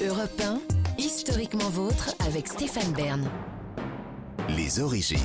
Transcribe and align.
Europe 0.00 0.40
1, 0.40 0.60
historiquement 0.96 1.70
vôtre 1.70 2.14
avec 2.24 2.46
Stéphane 2.46 2.92
Bern. 2.92 3.28
Les 4.56 4.78
origines. 4.78 5.18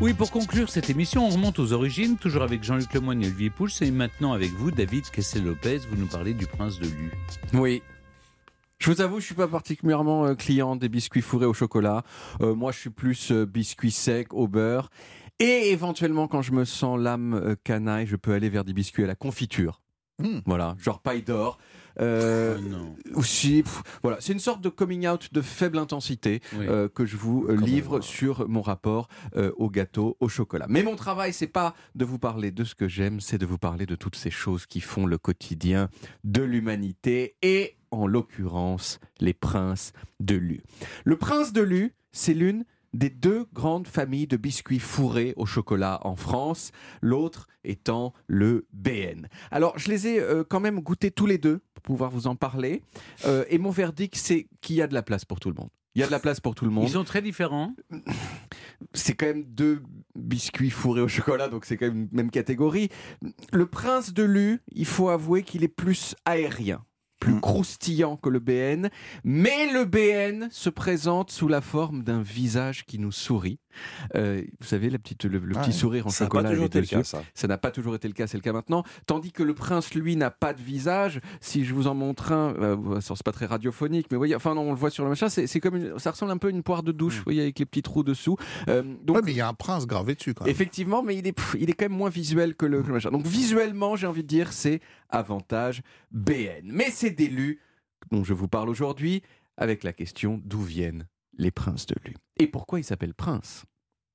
Oui, 0.00 0.12
pour 0.12 0.32
conclure 0.32 0.68
cette 0.70 0.90
émission, 0.90 1.24
on 1.24 1.30
remonte 1.30 1.60
aux 1.60 1.72
origines, 1.72 2.16
toujours 2.16 2.42
avec 2.42 2.64
Jean-Luc 2.64 2.92
Lemoyne 2.92 3.22
et 3.22 3.26
Olivier 3.26 3.48
Pouls, 3.48 3.68
et 3.80 3.92
maintenant 3.92 4.32
avec 4.32 4.50
vous, 4.50 4.72
David 4.72 5.08
Kessel-Lopez, 5.10 5.82
vous 5.88 5.96
nous 5.96 6.08
parlez 6.08 6.34
du 6.34 6.48
prince 6.48 6.80
de 6.80 6.86
Lu. 6.86 7.12
Oui. 7.54 7.80
Je 8.78 8.90
vous 8.90 9.00
avoue, 9.00 9.20
je 9.20 9.26
suis 9.26 9.36
pas 9.36 9.46
particulièrement 9.46 10.26
euh, 10.26 10.34
client 10.34 10.74
des 10.74 10.88
biscuits 10.88 11.22
fourrés 11.22 11.46
au 11.46 11.54
chocolat. 11.54 12.02
Euh, 12.40 12.56
moi, 12.56 12.72
je 12.72 12.80
suis 12.80 12.90
plus 12.90 13.30
euh, 13.30 13.46
biscuits 13.46 13.92
secs 13.92 14.32
au 14.32 14.48
beurre. 14.48 14.90
Et 15.38 15.70
éventuellement, 15.70 16.26
quand 16.26 16.42
je 16.42 16.50
me 16.50 16.64
sens 16.64 16.98
l'âme 16.98 17.34
euh, 17.34 17.54
canaille, 17.62 18.08
je 18.08 18.16
peux 18.16 18.32
aller 18.32 18.48
vers 18.48 18.64
des 18.64 18.72
biscuits 18.72 19.04
à 19.04 19.06
la 19.06 19.14
confiture. 19.14 19.80
Hmm. 20.18 20.40
Voilà, 20.44 20.74
genre 20.78 21.00
paille 21.00 21.22
d'or. 21.22 21.58
Euh, 22.00 22.58
Oh 23.14 23.20
aussi, 23.20 23.62
pff, 23.62 23.82
voilà, 24.02 24.18
c'est 24.20 24.32
une 24.32 24.38
sorte 24.40 24.60
de 24.60 24.68
coming 24.68 25.06
out 25.06 25.32
de 25.32 25.40
faible 25.40 25.78
intensité 25.78 26.40
Oui. 26.58 26.66
euh, 26.68 26.88
que 26.88 27.06
je 27.06 27.16
vous 27.16 27.46
euh, 27.48 27.56
livre 27.56 28.00
sur 28.00 28.48
mon 28.48 28.60
rapport 28.62 29.08
euh, 29.36 29.52
au 29.56 29.70
gâteau 29.70 30.16
au 30.20 30.28
chocolat. 30.28 30.66
Mais 30.68 30.82
mon 30.82 30.96
travail, 30.96 31.32
c'est 31.32 31.46
pas 31.46 31.74
de 31.94 32.04
vous 32.04 32.18
parler 32.18 32.50
de 32.50 32.64
ce 32.64 32.74
que 32.74 32.88
j'aime, 32.88 33.20
c'est 33.20 33.38
de 33.38 33.46
vous 33.46 33.58
parler 33.58 33.86
de 33.86 33.94
toutes 33.94 34.16
ces 34.16 34.30
choses 34.30 34.66
qui 34.66 34.80
font 34.80 35.06
le 35.06 35.18
quotidien 35.18 35.88
de 36.24 36.42
l'humanité 36.42 37.36
et 37.42 37.76
en 37.90 38.06
l'occurrence 38.06 38.98
les 39.20 39.32
princes 39.34 39.92
de 40.20 40.34
Lu. 40.34 40.60
Le 41.04 41.16
prince 41.16 41.52
de 41.52 41.62
Lu, 41.62 41.94
c'est 42.12 42.34
l'une 42.34 42.64
des 42.92 43.10
deux 43.10 43.46
grandes 43.52 43.88
familles 43.88 44.26
de 44.26 44.36
biscuits 44.38 44.78
fourrés 44.78 45.34
au 45.36 45.44
chocolat 45.44 46.00
en 46.04 46.16
France, 46.16 46.72
l'autre 47.02 47.46
étant 47.62 48.14
le 48.26 48.66
BN. 48.72 49.26
Alors, 49.50 49.78
je 49.78 49.90
les 49.90 50.06
ai 50.06 50.20
euh, 50.20 50.44
quand 50.48 50.60
même 50.60 50.80
goûtés 50.80 51.10
tous 51.10 51.26
les 51.26 51.36
deux 51.38 51.60
pouvoir 51.86 52.10
vous 52.10 52.26
en 52.26 52.36
parler. 52.36 52.82
Euh, 53.24 53.44
et 53.48 53.56
mon 53.56 53.70
verdict, 53.70 54.16
c'est 54.16 54.48
qu'il 54.60 54.76
y 54.76 54.82
a 54.82 54.86
de 54.86 54.94
la 54.94 55.02
place 55.02 55.24
pour 55.24 55.40
tout 55.40 55.48
le 55.48 55.54
monde. 55.54 55.70
Il 55.94 56.00
y 56.00 56.02
a 56.02 56.06
de 56.06 56.12
la 56.12 56.18
place 56.18 56.40
pour 56.40 56.54
tout 56.54 56.66
le 56.66 56.70
monde. 56.70 56.84
Ils 56.84 56.90
sont 56.90 57.04
très 57.04 57.22
différents. 57.22 57.74
C'est 58.92 59.14
quand 59.14 59.24
même 59.24 59.44
deux 59.44 59.82
biscuits 60.14 60.68
fourrés 60.68 61.00
au 61.00 61.08
chocolat, 61.08 61.48
donc 61.48 61.64
c'est 61.64 61.78
quand 61.78 61.86
même 61.86 62.02
une 62.02 62.08
même 62.12 62.30
catégorie. 62.30 62.90
Le 63.50 63.64
prince 63.64 64.12
de 64.12 64.22
Lu, 64.22 64.60
il 64.72 64.84
faut 64.84 65.08
avouer 65.08 65.42
qu'il 65.42 65.64
est 65.64 65.68
plus 65.68 66.14
aérien, 66.26 66.84
plus 67.20 67.34
Mm. 67.34 67.40
croustillant 67.40 68.16
que 68.16 68.28
le 68.28 68.38
BN, 68.40 68.88
mais 69.24 69.72
le 69.72 69.84
BN 69.84 70.48
se 70.50 70.68
présente 70.70 71.30
sous 71.30 71.48
la 71.48 71.60
forme 71.60 72.02
d'un 72.02 72.22
visage 72.22 72.84
qui 72.84 72.98
nous 72.98 73.12
sourit. 73.12 73.58
Euh, 74.14 74.42
vous 74.60 74.66
savez, 74.66 74.88
la 74.88 74.98
petite, 74.98 75.24
le, 75.26 75.38
le 75.38 75.54
Ah 75.56 75.60
petit 75.60 75.70
ouais. 75.70 75.76
sourire 75.76 76.06
en 76.06 76.10
Ça 76.10 76.24
chocolat. 76.24 76.50
pas 76.50 76.56
été 76.56 76.80
le 76.80 76.86
cas, 76.86 77.04
ça. 77.04 77.22
Ça 77.34 77.46
n'a 77.46 77.58
pas 77.58 77.70
toujours 77.70 77.94
été 77.94 78.08
le 78.08 78.14
cas, 78.14 78.26
c'est 78.26 78.38
le 78.38 78.42
cas 78.42 78.52
maintenant. 78.52 78.84
Tandis 79.06 79.32
que 79.32 79.42
le 79.42 79.54
prince, 79.54 79.92
lui, 79.94 80.16
n'a 80.16 80.30
pas 80.30 80.54
de 80.54 80.62
visage. 80.62 81.20
Si 81.40 81.64
je 81.64 81.74
vous 81.74 81.86
en 81.86 81.94
montre 81.94 82.32
un, 82.32 82.54
euh, 82.54 83.00
c'est 83.00 83.22
pas 83.22 83.32
très 83.32 83.46
radiophonique, 83.46 84.06
mais 84.10 84.16
vous 84.16 84.20
voyez, 84.20 84.34
enfin 84.34 84.54
non, 84.54 84.62
on 84.62 84.70
le 84.70 84.78
voit 84.78 84.90
sur 84.90 85.04
le 85.04 85.10
machin, 85.10 85.28
c'est 85.28 85.60
comme 85.60 85.76
une- 85.76 85.98
ça 85.98 86.10
ressemble 86.12 86.32
un 86.32 86.38
peu 86.38 86.48
à 86.48 86.50
une 86.50 86.62
poire 86.62 86.82
de 86.82 86.92
douche, 86.92 87.14
Mm. 87.14 87.18
vous 87.18 87.24
voyez, 87.24 87.42
avec 87.42 87.58
les 87.58 87.66
petits 87.66 87.82
trous 87.82 88.02
dessous. 88.02 88.36
Euh, 88.68 88.82
donc 89.04 89.16
Ouais, 89.16 89.22
mais 89.24 89.32
il 89.32 89.36
y 89.36 89.40
a 89.42 89.48
un 89.48 89.54
prince 89.54 89.86
gravé 89.86 90.14
dessus 90.14 90.32
quand 90.34 90.44
même. 90.44 90.50
Effectivement, 90.52 91.02
mais 91.02 91.16
il 91.16 91.26
est, 91.26 91.32
pff, 91.32 91.56
il 91.58 91.68
est 91.68 91.74
quand 91.74 91.84
même 91.86 91.96
moins 91.98 92.10
visuel 92.10 92.54
que 92.56 92.64
le, 92.66 92.82
que 92.82 92.86
le 92.88 92.94
machin. 92.94 93.10
Donc 93.10 93.26
visuellement, 93.26 93.94
j'ai 93.96 94.06
envie 94.06 94.22
de 94.22 94.28
dire, 94.28 94.52
c'est 94.54 94.80
avantage 95.10 95.82
BN. 96.12 96.62
Mais 96.64 96.88
c'est 96.90 97.05
des 97.10 97.28
lus 97.28 97.60
dont 98.10 98.24
je 98.24 98.34
vous 98.34 98.48
parle 98.48 98.68
aujourd'hui 98.68 99.22
avec 99.56 99.84
la 99.84 99.92
question 99.92 100.40
d'où 100.44 100.60
viennent 100.60 101.06
les 101.38 101.50
princes 101.50 101.86
de 101.86 101.96
Lu. 102.04 102.14
Et 102.38 102.46
pourquoi 102.46 102.78
ils 102.80 102.84
s'appellent 102.84 103.14
princes? 103.14 103.64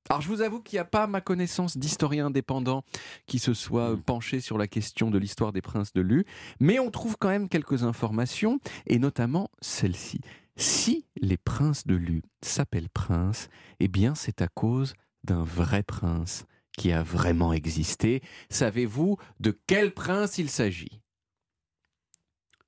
Alors 0.08 0.20
je 0.20 0.28
vous 0.28 0.40
avoue 0.40 0.60
qu'il 0.60 0.76
n'y 0.76 0.80
a 0.80 0.84
pas 0.84 1.04
à 1.04 1.06
ma 1.06 1.20
connaissance 1.20 1.76
d'historien 1.76 2.26
indépendant 2.26 2.84
qui 3.26 3.38
se 3.38 3.54
soit 3.54 3.94
Mm. 3.94 4.02
penché 4.02 4.40
sur 4.40 4.58
la 4.58 4.66
question 4.66 5.10
de 5.10 5.18
l'histoire 5.18 5.52
des 5.52 5.62
princes 5.62 5.92
de 5.92 6.00
Lu, 6.00 6.24
mais 6.58 6.78
on 6.80 6.90
trouve 6.90 7.16
quand 7.18 7.28
même 7.28 7.48
quelques 7.48 7.84
informations, 7.84 8.58
et 8.86 8.98
notamment 8.98 9.48
celle-ci. 9.60 10.20
Si 10.56 11.06
les 11.20 11.36
princes 11.36 11.86
de 11.86 11.94
Lu 11.94 12.22
s'appellent 12.42 12.90
princes, 12.90 13.48
eh 13.78 13.88
bien 13.88 14.14
c'est 14.14 14.42
à 14.42 14.48
cause 14.48 14.94
d'un 15.24 15.44
vrai 15.44 15.82
prince 15.84 16.46
qui 16.76 16.90
a 16.90 17.02
vraiment 17.02 17.52
existé. 17.52 18.22
Savez-vous 18.50 19.18
de 19.40 19.56
quel 19.66 19.92
prince 19.94 20.38
il 20.38 20.48
s'agit? 20.50 21.01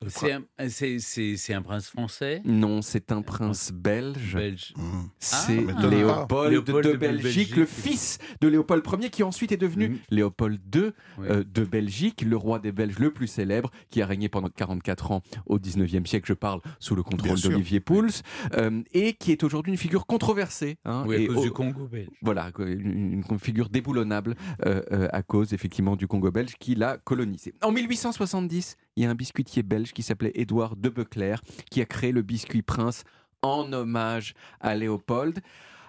C'est 0.09 0.32
un, 0.32 0.43
c'est- 0.69 0.99
c'est- 0.99 1.37
c'est 1.37 1.55
un 1.55 1.62
prince 1.62 1.88
français 1.88 2.43
Non, 2.44 2.82
c'est 2.82 3.10
un 3.12 3.22
prince 3.22 3.72
belge. 3.72 4.34
belge. 4.34 4.75
Mmh. 4.77 4.82
C'est 5.19 5.65
Ah. 5.77 5.87
Léopold, 5.87 6.50
Léopold 6.53 6.87
de, 6.87 6.93
de 6.93 6.97
Belgique, 6.97 7.22
Belgique. 7.25 7.56
le 7.56 7.66
fils 7.66 8.19
de 8.41 8.49
Léopold 8.49 8.82
Ier, 9.00 9.10
qui 9.10 9.22
ensuite 9.22 9.53
est 9.53 9.56
devenu. 9.56 9.99
Léopold 10.10 10.60
II 10.75 10.91
Oui. 11.19 11.27
euh, 11.31 11.44
de 11.44 11.65
Belgique, 11.65 12.22
le 12.22 12.37
roi 12.37 12.59
des 12.59 12.72
Belges 12.72 12.99
le 12.99 13.12
plus 13.12 13.27
célèbre, 13.27 13.71
qui 13.91 14.03
a 14.03 14.06
régné 14.06 14.28
pendant 14.28 14.49
44 14.49 15.10
ans 15.12 15.22
au 15.47 15.59
19e 15.59 16.06
siècle, 16.06 16.26
je 16.28 16.34
parle 16.34 16.61
sous 16.81 16.94
le 16.94 17.03
contrôle 17.03 17.41
d'Olivier 17.41 17.81
Pouls, 17.81 18.09
euh, 18.55 18.82
et 18.93 19.15
qui 19.15 19.32
est 19.32 19.43
aujourd'hui 19.43 19.72
une 19.72 19.78
figure 19.78 20.06
controversée. 20.06 20.76
hein, 20.84 21.05
Oui, 21.06 21.15
à 21.16 21.19
et 21.21 21.26
cause 21.28 21.37
au- 21.38 21.43
du 21.44 21.50
Congo 21.50 21.87
belge. 21.87 22.09
Voilà, 22.22 22.50
une, 22.59 23.22
une 23.31 23.38
figure 23.38 23.69
déboulonnable 23.69 24.34
euh, 24.66 24.82
euh, 24.93 25.09
à 25.12 25.22
cause 25.22 25.53
effectivement 25.53 25.97
du 25.97 26.06
Congo 26.06 26.31
belge 26.31 26.55
qui 26.59 26.75
l'a 26.75 26.99
colonisé. 26.99 27.55
En 27.62 27.72
1870, 27.72 28.76
il 28.97 29.05
y 29.05 29.06
a 29.06 29.10
un 29.10 29.15
biscuitier 29.15 29.62
belge 29.62 29.93
qui 29.93 30.03
s'appelait 30.03 30.32
Édouard 30.34 30.77
de 30.77 30.88
Becler 30.88 31.37
qui 31.71 31.81
a 31.81 31.87
créé 31.87 32.12
le 32.12 32.22
biscuit 32.22 32.62
Prince 32.62 33.05
en 33.43 33.72
hommage 33.72 34.34
à 34.60 34.75
Léopold. 34.75 35.41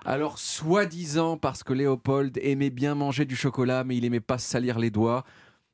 Alors, 0.06 0.38
soi-disant 0.38 1.38
parce 1.38 1.64
que 1.64 1.74
Léopold 1.74 2.38
aimait 2.42 2.70
bien 2.70 2.94
manger 2.96 3.26
du 3.26 3.36
chocolat, 3.36 3.84
mais 3.84 3.98
il 3.98 4.06
aimait 4.06 4.20
pas 4.20 4.38
salir 4.38 4.78
les 4.78 4.92
doigts. 4.92 5.24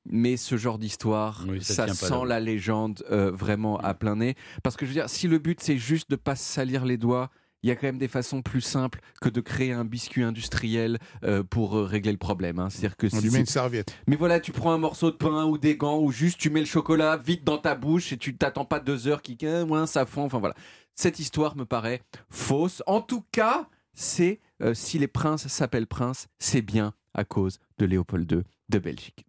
Mais 0.10 0.36
ce 0.36 0.58
genre 0.58 0.80
d'histoire, 0.80 1.46
Oui, 1.48 1.64
ça 1.64 1.88
sent 1.88 2.26
la 2.26 2.40
légende 2.40 3.04
euh, 3.12 3.30
vraiment 3.32 3.78
à 3.78 3.94
plein 3.94 4.16
nez. 4.16 4.36
Parce 4.64 4.76
que 4.76 4.86
je 4.86 4.92
veux 4.92 4.96
dire, 4.96 5.10
si 5.10 5.28
le 5.28 5.38
but 5.38 5.60
c'est 5.62 5.78
juste 5.78 6.10
de 6.10 6.16
pas 6.16 6.36
salir 6.36 6.86
les 6.86 6.98
doigts, 6.98 7.30
il 7.64 7.70
y 7.70 7.72
a 7.72 7.76
quand 7.76 7.88
même 7.88 7.98
des 7.98 8.08
façons 8.08 8.42
plus 8.42 8.62
simples 8.62 9.00
que 9.22 9.30
de 9.30 9.40
créer 9.42 9.72
un 9.72 9.86
biscuit 9.86 10.24
industriel 10.24 10.98
euh, 11.24 11.44
pour 11.44 11.78
euh, 11.78 11.84
régler 11.86 12.12
le 12.12 12.18
problème. 12.18 12.60
hein. 12.60 12.70
C'est-à-dire 12.70 12.98
que 12.98 13.08
On 13.08 13.10
si- 13.10 13.22
lui 13.22 13.26
met 13.26 13.32
si- 13.36 13.40
une 13.42 13.46
serviette. 13.46 13.96
mais 14.08 14.16
voilà, 14.16 14.40
tu 14.40 14.52
prends 14.52 14.72
un 14.74 14.78
morceau 14.78 15.12
de 15.12 15.16
pain 15.18 15.46
ou 15.46 15.58
des 15.58 15.76
gants 15.78 16.00
ou 16.00 16.12
juste 16.12 16.40
tu 16.40 16.50
mets 16.50 16.60
le 16.62 16.66
chocolat 16.66 17.18
vite 17.18 17.44
dans 17.44 17.58
ta 17.58 17.76
bouche 17.76 18.12
et 18.14 18.18
tu 18.18 18.36
t'attends 18.36 18.66
pas 18.66 18.80
deux 18.80 19.08
heures 19.08 19.22
qui 19.22 19.38
euh, 19.44 19.66
moins 19.66 19.86
ça 19.86 20.06
fond. 20.06 20.24
Enfin 20.24 20.40
voilà, 20.40 20.56
cette 20.96 21.20
histoire 21.20 21.56
me 21.56 21.66
paraît 21.66 22.02
fausse. 22.30 22.82
En 22.88 23.02
tout 23.02 23.24
cas, 23.32 23.68
c'est 23.94 24.40
euh, 24.62 24.74
si 24.74 25.00
les 25.00 25.08
princes 25.08 25.48
s'appellent 25.48 25.88
princes, 25.88 26.28
c'est 26.40 26.62
bien 26.62 26.94
à 27.14 27.24
cause 27.26 27.60
de 27.78 27.86
Léopold 27.86 28.32
II 28.32 28.42
de 28.70 28.80
Belgique. 28.80 29.26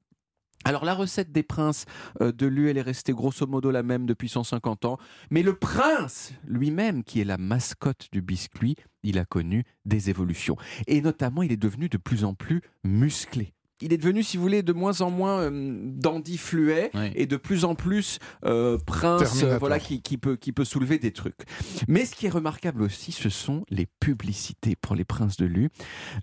Alors 0.64 0.84
la 0.84 0.94
recette 0.94 1.32
des 1.32 1.42
princes 1.42 1.86
euh, 2.20 2.32
de 2.32 2.46
Lu, 2.46 2.70
elle 2.70 2.78
est 2.78 2.82
restée 2.82 3.12
grosso 3.12 3.46
modo 3.46 3.70
la 3.70 3.82
même 3.82 4.06
depuis 4.06 4.28
150 4.28 4.84
ans, 4.84 4.98
mais 5.30 5.42
le 5.42 5.54
prince 5.54 6.32
lui-même, 6.46 7.02
qui 7.02 7.20
est 7.20 7.24
la 7.24 7.38
mascotte 7.38 8.08
du 8.12 8.22
biscuit, 8.22 8.76
il 9.02 9.18
a 9.18 9.24
connu 9.24 9.64
des 9.84 10.10
évolutions. 10.10 10.56
Et 10.86 11.00
notamment, 11.00 11.42
il 11.42 11.52
est 11.52 11.56
devenu 11.56 11.88
de 11.88 11.98
plus 11.98 12.24
en 12.24 12.34
plus 12.34 12.62
musclé. 12.84 13.52
Il 13.82 13.92
est 13.92 13.96
devenu, 13.98 14.22
si 14.22 14.36
vous 14.36 14.42
voulez, 14.42 14.62
de 14.62 14.72
moins 14.72 15.00
en 15.00 15.10
moins 15.10 15.40
euh, 15.40 15.50
dandy 15.52 16.38
fluet 16.38 16.90
Oui. 16.94 17.10
et 17.14 17.26
de 17.26 17.36
plus 17.36 17.64
en 17.64 17.74
plus 17.74 18.18
euh, 18.44 18.78
prince 18.86 19.42
euh, 19.42 19.58
voilà, 19.58 19.78
qui, 19.78 20.00
qui 20.02 20.18
peut, 20.18 20.36
qui 20.36 20.52
peut 20.52 20.64
soulever 20.64 20.98
des 20.98 21.12
trucs. 21.12 21.40
Mais 21.88 22.04
ce 22.04 22.14
qui 22.14 22.26
est 22.26 22.30
remarquable 22.30 22.82
aussi, 22.82 23.12
ce 23.12 23.28
sont 23.28 23.64
les 23.70 23.86
publicités 24.00 24.76
pour 24.76 24.94
les 24.94 25.04
princes 25.04 25.36
de 25.36 25.46
Lu. 25.46 25.68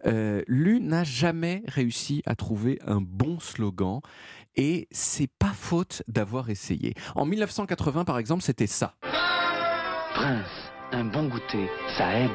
Euh, 0.05 0.41
Lu 0.47 0.79
n'a 0.81 1.03
jamais 1.03 1.63
réussi 1.67 2.21
à 2.25 2.35
trouver 2.35 2.79
un 2.85 3.01
bon 3.01 3.39
slogan 3.39 3.99
et 4.55 4.87
c'est 4.91 5.29
pas 5.39 5.53
faute 5.53 6.01
d'avoir 6.07 6.49
essayé. 6.49 6.93
En 7.15 7.25
1980, 7.25 8.05
par 8.05 8.17
exemple, 8.17 8.41
c'était 8.43 8.67
ça. 8.67 8.95
Prince, 10.13 10.47
un 10.91 11.05
bon 11.05 11.27
goûter, 11.27 11.67
ça 11.97 12.19
aide. 12.19 12.29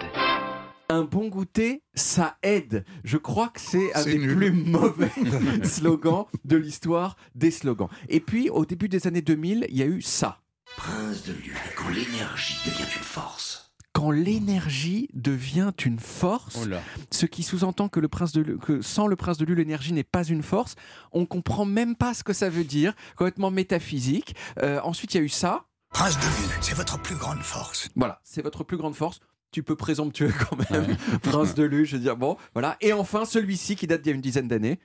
Un 0.91 1.03
bon 1.05 1.29
goûter, 1.29 1.83
ça 1.95 2.37
aide. 2.43 2.85
Je 3.05 3.17
crois 3.17 3.49
que 3.49 3.61
c'est 3.61 3.95
un 3.95 4.05
des 4.05 4.19
nul. 4.19 4.37
plus 4.37 4.53
mauvais 4.53 5.11
slogans 5.65 6.27
de 6.45 6.57
l'histoire 6.57 7.17
des 7.35 7.51
slogans. 7.51 7.89
Et 8.09 8.21
puis, 8.21 8.51
au 8.51 8.67
début 8.67 8.89
des 8.89 9.07
années 9.07 9.23
2000, 9.23 9.67
il 9.71 9.77
y 9.77 9.83
a 9.83 9.87
eu 9.87 10.03
ça. 10.03 10.41
Prince 10.77 11.25
de 11.25 11.33
Lu, 11.33 11.57
quand 11.77 11.89
l'énergie 11.89 12.57
devient 12.67 12.85
une 12.97 13.03
force. 13.03 13.73
Quand 13.93 14.11
l'énergie 14.11 15.09
devient 15.15 15.71
une 15.87 16.01
force, 16.01 16.59
Oh 16.61 16.75
ce 17.13 17.27
qui 17.27 17.45
sous-entend 17.45 17.89
que, 17.89 18.01
le 18.01 18.09
prince 18.09 18.33
de 18.33 18.43
Lu- 18.43 18.59
que 18.59 18.83
sans 18.83 19.07
le 19.07 19.15
prince 19.17 19.39
de 19.39 19.45
Lu, 19.45 19.55
l'énergie 19.55 19.93
n'est 19.93 20.03
pas 20.05 20.25
une 20.25 20.43
force. 20.43 20.75
On 21.13 21.27
comprend 21.27 21.65
même 21.65 21.95
pas 21.95 22.13
ce 22.13 22.25
que 22.25 22.33
ça 22.33 22.51
veut 22.51 22.65
dire, 22.65 22.93
complètement 23.17 23.53
métaphysique. 23.53 24.35
Euh, 24.63 24.81
ensuite, 24.83 25.15
il 25.15 25.19
y 25.19 25.21
a 25.21 25.25
eu 25.25 25.29
ça. 25.29 25.65
Prince 25.91 26.17
de 26.19 26.25
Lu, 26.25 26.49
c'est 26.61 26.75
votre 26.75 27.01
plus 27.01 27.15
grande 27.15 27.41
force. 27.41 27.89
Voilà, 27.95 28.21
c'est 28.25 28.43
votre 28.43 28.65
plus 28.65 28.77
grande 28.77 28.97
force. 28.97 29.21
Tu 29.55 29.63
peux 29.63 29.77
présomptueux 29.77 30.33
quand 30.51 30.57
même, 30.69 30.97
prince 31.23 31.55
de 31.55 31.63
Lu, 31.63 31.87
je 31.87 31.95
veux 31.95 32.03
dire, 32.03 32.17
bon, 32.17 32.37
voilà. 32.55 32.77
Et 32.81 32.93
enfin, 32.93 33.25
celui-ci 33.25 33.77
qui 33.77 33.87
date 33.87 34.03
d'il 34.03 34.11
y 34.11 34.13
a 34.13 34.17
une 34.17 34.21
dizaine 34.21 34.49
d'années. 34.49 34.81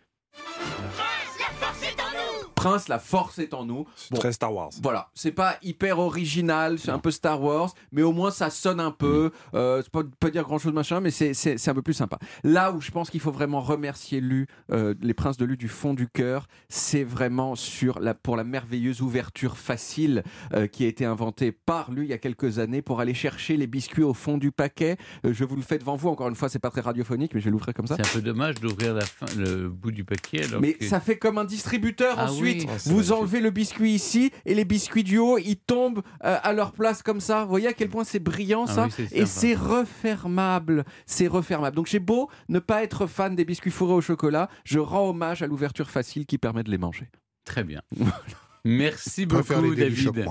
Prince, 2.59 2.87
la 2.87 2.99
force 2.99 3.39
est 3.39 3.53
en 3.53 3.65
nous. 3.65 3.85
C'est 3.95 4.11
Bon. 4.11 4.19
très 4.19 4.31
Star 4.33 4.53
Wars. 4.53 4.69
Voilà, 4.81 5.09
c'est 5.13 5.31
pas 5.31 5.57
hyper 5.63 5.99
original, 5.99 6.77
c'est 6.79 6.91
un 6.91 6.99
peu 6.99 7.11
Star 7.11 7.41
Wars, 7.41 7.73
mais 7.91 8.01
au 8.01 8.11
moins 8.11 8.31
ça 8.31 8.49
sonne 8.49 8.79
un 8.79 8.91
peu. 8.91 9.31
Euh, 9.53 9.81
c'est 9.81 9.91
pas, 9.91 10.01
pas 10.19 10.29
dire 10.29 10.43
grand 10.43 10.57
chose 10.59 10.73
machin, 10.73 10.99
mais 10.99 11.11
c'est, 11.11 11.33
c'est, 11.33 11.57
c'est 11.57 11.71
un 11.71 11.73
peu 11.73 11.81
plus 11.81 11.93
sympa. 11.93 12.19
Là 12.43 12.71
où 12.71 12.81
je 12.81 12.91
pense 12.91 13.09
qu'il 13.09 13.19
faut 13.21 13.31
vraiment 13.31 13.61
remercier 13.61 14.19
Lu, 14.21 14.47
euh, 14.71 14.93
les 15.01 15.13
Princes 15.13 15.37
de 15.37 15.45
Lu 15.45 15.57
du 15.57 15.67
fond 15.69 15.93
du 15.93 16.07
cœur, 16.07 16.47
c'est 16.67 17.03
vraiment 17.03 17.55
sur 17.55 17.99
la, 17.99 18.13
pour 18.13 18.35
la 18.35 18.43
merveilleuse 18.43 19.01
ouverture 19.01 19.57
facile 19.57 20.23
euh, 20.53 20.67
qui 20.67 20.83
a 20.83 20.87
été 20.87 21.05
inventée 21.05 21.51
par 21.51 21.91
Lu 21.91 22.03
il 22.03 22.09
y 22.09 22.13
a 22.13 22.17
quelques 22.17 22.59
années 22.59 22.81
pour 22.81 22.99
aller 22.99 23.13
chercher 23.13 23.55
les 23.57 23.67
biscuits 23.67 24.03
au 24.03 24.13
fond 24.13 24.37
du 24.37 24.51
paquet. 24.51 24.97
Euh, 25.25 25.33
je 25.33 25.43
vous 25.45 25.55
le 25.55 25.61
fais 25.61 25.77
devant 25.77 25.95
vous, 25.95 26.09
encore 26.09 26.27
une 26.29 26.35
fois, 26.35 26.49
c'est 26.49 26.59
pas 26.59 26.69
très 26.71 26.81
radiophonique, 26.81 27.33
mais 27.33 27.39
je 27.39 27.45
vais 27.45 27.51
l'ouvrir 27.51 27.73
comme 27.73 27.87
ça. 27.87 27.95
C'est 27.95 28.05
un 28.07 28.13
peu 28.13 28.21
dommage 28.21 28.55
d'ouvrir 28.55 28.93
la 28.93 29.05
fin, 29.05 29.25
le 29.37 29.69
bout 29.69 29.91
du 29.91 30.03
paquet. 30.03 30.45
Alors 30.45 30.61
Mais 30.61 30.73
que- 30.73 30.85
ça 30.85 30.99
fait 30.99 31.17
comme 31.17 31.37
un 31.37 31.45
distributeur 31.45 32.15
Ah 32.17 32.25
ensuite. 32.25 32.41
oui. 32.43 32.48
Oh, 32.67 32.71
vous 32.85 32.91
magnifique. 32.91 33.11
enlevez 33.13 33.41
le 33.41 33.49
biscuit 33.51 33.91
ici 33.91 34.31
et 34.45 34.55
les 34.55 34.65
biscuits 34.65 35.03
du 35.03 35.17
haut, 35.17 35.37
ils 35.37 35.57
tombent 35.57 36.01
euh, 36.23 36.37
à 36.41 36.53
leur 36.53 36.71
place 36.73 37.01
comme 37.03 37.19
ça. 37.19 37.43
Vous 37.43 37.49
voyez 37.49 37.67
à 37.67 37.73
quel 37.73 37.89
point 37.89 38.03
c'est 38.03 38.19
brillant 38.19 38.65
Ah 38.67 38.73
ça 38.73 38.87
oui, 38.97 39.07
Et 39.11 39.25
c'est 39.25 39.55
refermable. 39.55 40.85
C'est 41.05 41.27
refermable. 41.27 41.75
Donc 41.75 41.87
j'ai 41.87 41.99
beau 41.99 42.29
ne 42.47 42.59
pas 42.59 42.83
être 42.83 43.07
fan 43.07 43.35
des 43.35 43.45
biscuits 43.45 43.71
fourrés 43.71 43.93
au 43.93 44.01
chocolat, 44.01 44.49
je 44.63 44.79
rends 44.79 45.09
hommage 45.09 45.41
à 45.41 45.47
l'ouverture 45.47 45.89
facile 45.89 46.25
qui 46.25 46.37
permet 46.37 46.63
de 46.63 46.71
les 46.71 46.77
manger. 46.77 47.09
Très 47.45 47.63
bien. 47.63 47.81
Merci 48.65 49.25
beaucoup, 49.25 49.61
les 49.61 49.75
David. 49.75 50.25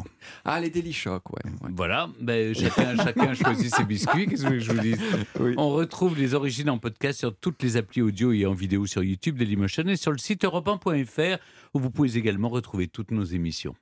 Ah, 0.44 0.60
les 0.60 0.70
Daily 0.70 0.92
Shock, 0.92 1.30
ouais. 1.32 1.50
ouais. 1.62 1.70
Voilà, 1.74 2.10
ben, 2.20 2.54
chacun, 2.54 2.96
chacun 2.96 3.34
choisit 3.34 3.74
ses 3.74 3.84
biscuits. 3.84 4.26
Qu'est-ce 4.26 4.46
que 4.46 4.58
je 4.58 4.72
vous 4.72 4.80
dis 4.80 4.94
Oui. 5.40 5.54
On 5.56 5.70
retrouve 5.70 6.18
les 6.18 6.34
origines 6.34 6.70
en 6.70 6.78
podcast 6.78 7.18
sur 7.18 7.34
toutes 7.34 7.62
les 7.62 7.76
applis 7.76 8.02
audio 8.02 8.32
et 8.32 8.46
en 8.46 8.52
vidéo 8.52 8.86
sur 8.86 9.02
YouTube, 9.02 9.38
Dailymotion 9.38 9.84
et 9.88 9.96
sur 9.96 10.12
le 10.12 10.18
site 10.18 10.44
europe1.fr 10.44 11.38
où 11.74 11.80
vous 11.80 11.90
pouvez 11.90 12.16
également 12.16 12.48
retrouver 12.48 12.88
toutes 12.88 13.10
nos 13.10 13.24
émissions. 13.24 13.76